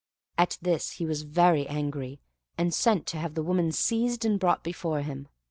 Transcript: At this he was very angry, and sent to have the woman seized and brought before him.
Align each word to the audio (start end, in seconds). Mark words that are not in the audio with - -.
At 0.35 0.57
this 0.63 0.93
he 0.93 1.05
was 1.05 1.21
very 1.21 1.67
angry, 1.67 2.19
and 2.57 2.73
sent 2.73 3.05
to 3.05 3.19
have 3.19 3.35
the 3.35 3.43
woman 3.43 3.71
seized 3.71 4.25
and 4.25 4.39
brought 4.39 4.63
before 4.63 5.01
him. 5.01 5.27